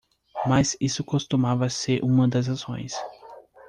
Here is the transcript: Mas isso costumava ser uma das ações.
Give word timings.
Mas 0.47 0.75
isso 0.81 1.03
costumava 1.03 1.69
ser 1.69 2.03
uma 2.03 2.27
das 2.27 2.49
ações. 2.49 2.95